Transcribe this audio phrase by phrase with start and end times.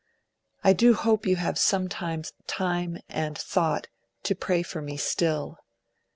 [0.63, 2.23] 'I do hope you have some time
[3.07, 3.85] and thought
[4.23, 5.59] to pray for me still.